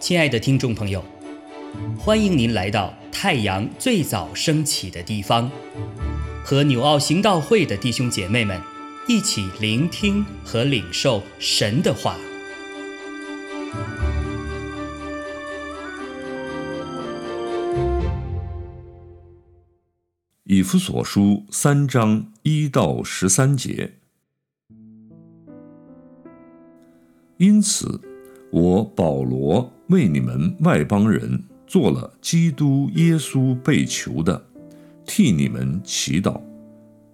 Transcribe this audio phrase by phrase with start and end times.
[0.00, 1.04] 亲爱的听众朋友，
[1.96, 5.48] 欢迎您来到太阳最早升起的地方，
[6.44, 8.60] 和纽奥行道会的弟兄姐妹们
[9.06, 12.16] 一起聆听和领受神的话。
[20.42, 23.99] 以弗所书三章一到十三节，
[27.40, 27.98] 因此，
[28.50, 34.44] 我保罗为你们外邦人做了基督耶稣被囚的，
[35.06, 36.38] 替你们祈祷。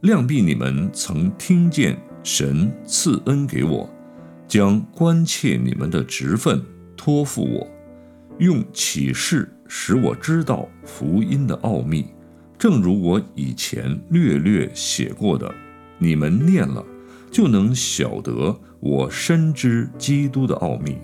[0.01, 3.89] 量必你们曾听见神赐恩给我，
[4.49, 6.61] 将关切你们的职分
[6.97, 7.65] 托付我，
[8.41, 12.05] 用启示使我知道福音的奥秘。
[12.59, 15.55] 正如我以前略略写过的，
[15.99, 16.85] 你们念了，
[17.31, 20.97] 就能晓得我深知基督的奥秘。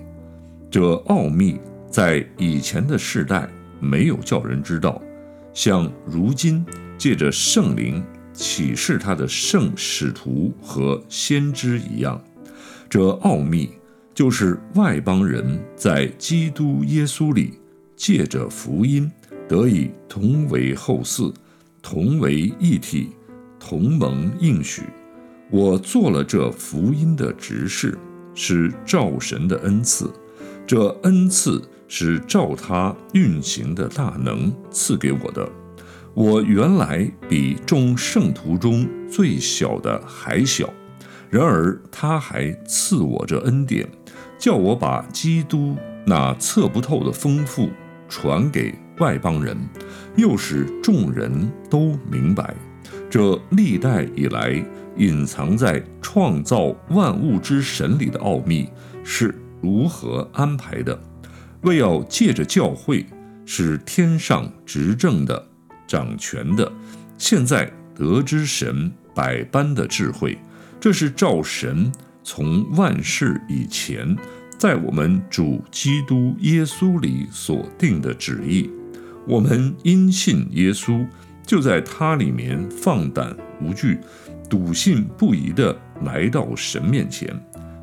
[0.70, 1.58] 这奥秘
[1.90, 3.48] 在以前的世代
[3.80, 5.02] 没有叫人知道，
[5.52, 6.64] 像如今
[6.96, 12.22] 借着圣灵启示他的圣使徒和先知一样。
[12.88, 13.70] 这奥秘
[14.14, 17.54] 就是外邦人在基督耶稣里
[17.96, 19.10] 借着福音
[19.48, 21.34] 得以同为后嗣。
[21.84, 23.08] 同为一体，
[23.58, 24.84] 同盟应许。
[25.52, 27.98] 我做了这福音的执事，
[28.34, 30.10] 是照神的恩赐。
[30.66, 35.46] 这恩赐是照他运行的大能赐给我的。
[36.14, 40.72] 我原来比众圣徒中最小的还小，
[41.28, 43.86] 然而他还赐我这恩典，
[44.38, 47.68] 叫我把基督那测不透的丰富
[48.08, 48.74] 传给。
[48.98, 49.56] 外邦人，
[50.16, 52.54] 又使众人都明白，
[53.12, 54.64] 这历代以来
[54.96, 58.66] 隐藏在创造万物之神里的奥秘
[59.04, 60.98] 是如何安排的，
[61.60, 63.04] 为要借着教会，
[63.44, 65.46] 使天上执政的、
[65.86, 66.72] 掌权的，
[67.18, 70.38] 现在得知神百般的智慧。
[70.80, 71.92] 这是照神
[72.24, 74.16] 从万事以前，
[74.56, 78.70] 在我们主基督耶稣里所定的旨意。
[79.28, 81.06] 我们因信耶稣，
[81.46, 83.98] 就在他里面放胆无惧、
[84.48, 87.28] 笃信不疑地来到神面前。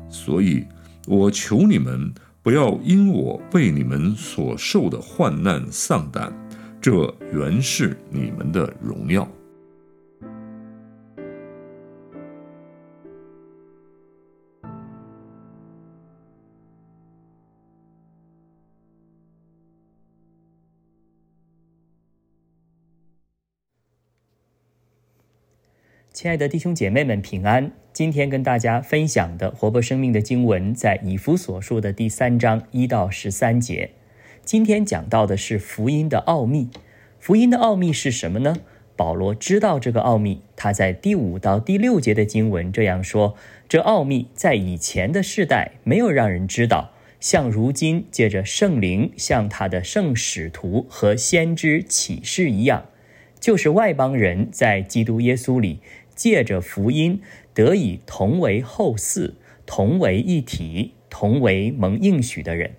[0.08, 0.64] 所以，
[1.06, 2.12] 我求你们
[2.42, 6.32] 不要因我被你们所受的患难丧胆，
[6.80, 6.92] 这
[7.32, 9.28] 原是你们的荣耀。
[26.12, 27.70] 亲爱的弟兄姐妹们，平安！
[27.92, 33.92] 今天跟大家分享的活泼生命的经文，在以弗所述的第三章一到十三节。
[34.44, 36.68] 今天讲到的是福音的奥秘。
[37.20, 38.56] 福音的奥秘是什么呢？
[38.96, 43.36] 保罗知道这个奥秘，他在第五到第六节的经文这样说：
[43.68, 46.90] 这奥秘在以前的世代没有让人知道，
[47.20, 52.86] 像如今借着圣灵向他的圣使徒和先知启示一样，
[53.38, 55.78] 就是外邦人在基督耶稣里。
[56.20, 57.22] 借着福音
[57.54, 59.32] 得以同为后嗣，
[59.64, 62.72] 同为一体，同为蒙应许的人。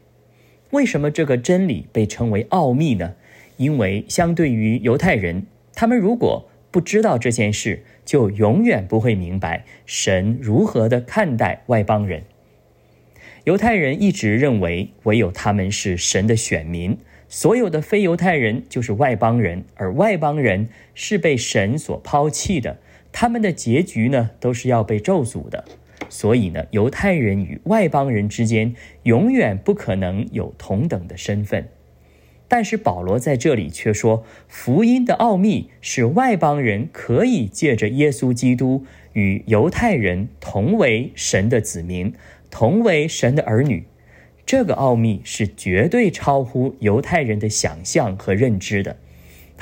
[0.69, 3.15] 为什么这个真理被称为奥秘呢？
[3.57, 12.25] 因为相对于犹太人，他们如果不知道这件事，就永远不会明白神如何的看待外邦人。
[13.45, 16.95] 犹太人一直认为唯有他们是神的选民，
[17.27, 22.77] 所有的非犹太人就是外邦人，而外邦人是被神所抛弃的。
[23.11, 25.65] 他们的结局呢，都是要被咒诅的，
[26.09, 28.73] 所以呢，犹太人与外邦人之间
[29.03, 31.67] 永远不可能有同等的身份。
[32.47, 42.13] 但是保罗在这里却说，福音的奥秘是外邦人可以借着耶稣基督与犹太人同为神的子民，
[42.49, 43.85] 同为神的儿女。
[44.45, 48.97] 这个奥秘是绝对超乎犹太人的想象和认知的。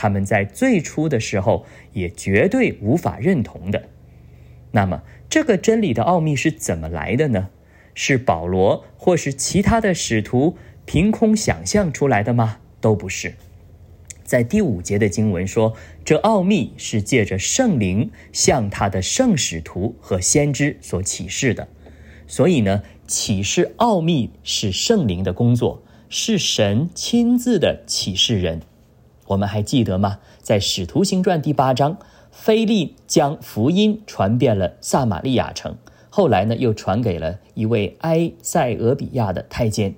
[0.01, 3.89] 他们在最初的时候也绝对无法认同的。
[4.71, 7.49] 那么，这个真理的奥秘是怎么来的呢？
[7.93, 10.55] 是保罗或是其他的使徒
[10.85, 12.59] 凭空想象出来的吗？
[12.79, 13.33] 都不是。
[14.23, 15.75] 在第五节的经文说，
[16.05, 21.67] 这奥秘是借着圣灵向他的圣使徒和先知所启示的。
[22.25, 28.61] 所以呢，启示奥秘是圣灵的工作，是神亲自的启示人。
[29.29, 30.17] 我们还记得吗？
[30.41, 31.97] 在《使徒行传》第八章，
[32.31, 35.77] 菲利将福音传遍了撒玛利亚城，
[36.09, 39.93] 后来呢又传给了一位埃塞俄比亚的太监。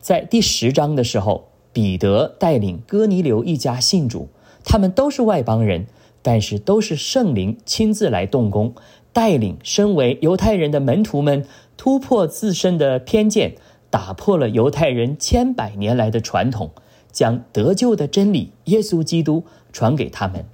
[0.00, 4.28] 在第十章的时候，彼得带领哥尼流一家信主，
[4.64, 5.86] 他们都是外邦人，
[6.22, 8.74] 但是都是圣灵亲自来动工，
[9.12, 11.44] 带领身为犹太人的门徒们
[11.76, 13.56] 突破自身的偏见，
[13.90, 16.70] 打破了犹太人千百年来的传统，
[17.12, 20.46] 将得救的真理耶稣基督传给他们。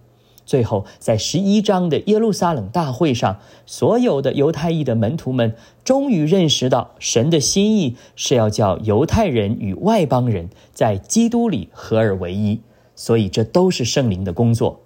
[0.45, 12.63] 最后，在十一章的耶路撒冷大会上，所有的犹太裔的门徒们终于认识到，神的心意是要叫犹太人与外邦人在基督里合而为一。
[12.97, 14.81] 所以，这都是圣灵的工作。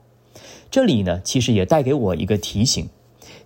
[0.69, 2.89] 这里呢，其实也带给我一个提醒：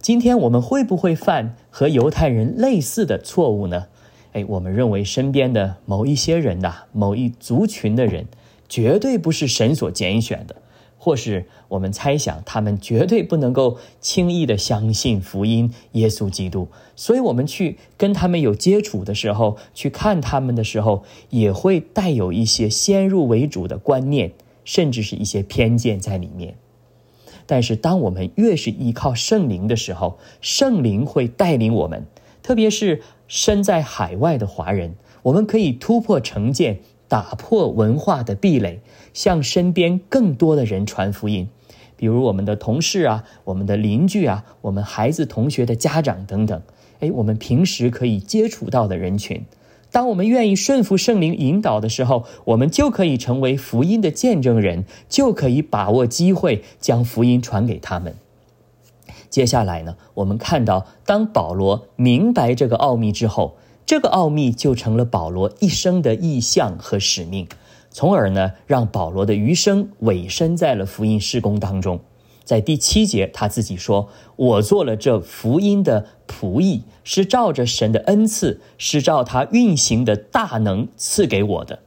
[0.00, 3.88] 今天我们会不会犯和犹太人类似的错误呢？
[4.36, 8.26] 哎，我们认为身边的某一些人呐，某一族群的人，
[8.68, 10.56] 绝对不是神所拣选的。
[10.98, 24.32] 或是我们猜想，他们绝对不能够轻易的相信福音耶稣基督，所以，我们去跟他们有接触的时候，去看他们的时候，也会带有一些先入为主的观念，
[24.66, 26.56] 甚至是一些偏见在里面。
[27.46, 32.04] 但是，当我们越是依靠圣灵的时候，圣灵会带领我们，
[32.42, 36.80] 特别是身在海外的华人，我们可以突破成见。
[37.08, 38.80] 打破文化的壁垒，
[39.14, 41.48] 向身边更多的人传福音，
[41.96, 46.60] 比如我们的同事啊，我们的邻居啊，我们孩子同学的家长等等。
[46.98, 49.44] 哎，我们平时可以接触到的人群，
[49.92, 58.16] 当我们愿意顺服圣灵引导的时候，我们就可以成为福音的见证人，就可以把握机会将福音传给他们。
[59.30, 63.56] 接下来呢，我们看到，当保罗明白这个奥秘之后。
[63.84, 67.46] 这个奥秘就成了保罗一生的意向和使命，
[67.88, 72.00] 从而呢，让保罗的余生委身在了福音施工当中。
[72.42, 81.78] 在第七节，他自己说：“我做了这福音的仆役，是照着神的恩赐，是照他运行的大能赐给我的。”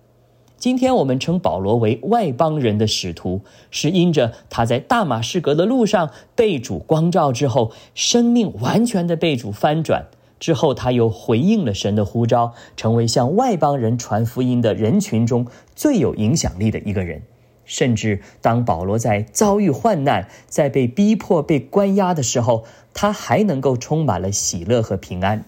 [0.60, 3.40] 今天我们称保罗为外邦人的使徒，
[3.72, 10.08] 是因着他在大马士革的路上被主光照之后，生命完全的被主翻转。
[10.38, 17.22] 之后，他又回应了神的呼召，成为向外邦人传福音的人群中最有影响力的一个人。
[17.64, 25.46] 甚至当保罗在遭遇患难、在被逼迫、被关押的时候，他还能够充满了喜乐和平安。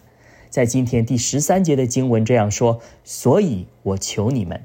[0.49, 4.61] 在今天第十三节的经文这样说：“所以我求你们，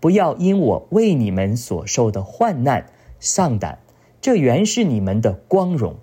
[0.00, 2.86] 不要因我为你们所受的患难
[3.20, 3.78] 丧胆，
[4.20, 5.96] 这原是你们的光荣。”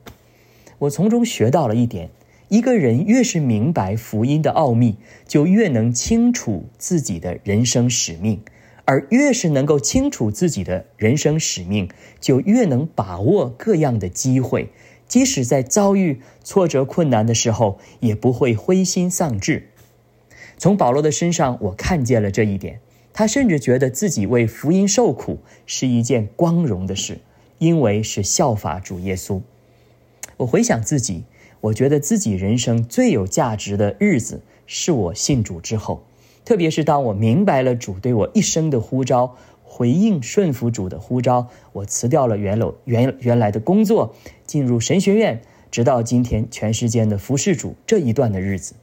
[0.79, 2.09] 我从中学到了一点。
[2.47, 4.97] 一个人越是明白福音的奥秘，
[5.27, 8.37] 就越能清楚自己的人生使命；
[8.85, 11.89] 而越是能够清楚自己的人生使命，
[12.19, 14.69] 就越能把握各样的机会。
[15.07, 19.69] 即使在遭遇挫折困难的时候，也不会灰心丧志。
[20.59, 22.79] 从保罗的身上，我看见了这一点。
[23.17, 27.19] 他甚至觉得自己为福音受苦是一件光荣的事，
[27.59, 29.41] 因为是效法主耶稣。
[30.35, 31.23] 我回想自己。
[31.61, 36.03] 我觉得自己人生最有价值的日子是我信主之后，
[36.43, 44.13] 特别是当我明白了主对我一生的呼召，回应顺服主的呼召，我辞掉了原楼原原来的工作，
[44.45, 45.41] 进入神学院，
[45.71, 48.75] 直到今天全世界的服侍主这一段的日子。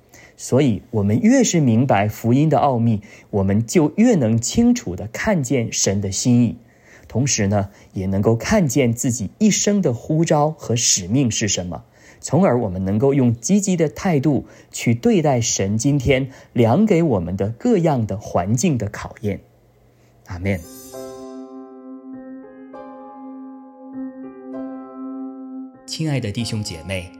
[0.42, 3.00] 所以，我们越是明白福音的奥秘，
[3.30, 6.56] 我们就越能清楚的看见神的心意，
[7.06, 11.84] 同时呢，也能够看见自己一生的呼召和使命是什么。
[12.20, 19.38] 从而我们能够用积极的态度去对待神今天量给我们的各样的环境的考验。
[20.26, 20.58] 阿门。
[25.86, 27.12] 亲爱的弟兄姐妹，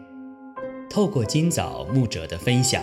[0.91, 2.83] 透过今早牧者的分享，